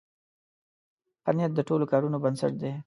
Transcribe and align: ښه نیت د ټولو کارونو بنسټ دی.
ښه 1.23 1.31
نیت 1.35 1.51
د 1.55 1.59
ټولو 1.67 1.85
کارونو 1.91 2.17
بنسټ 2.23 2.53
دی. 2.61 2.71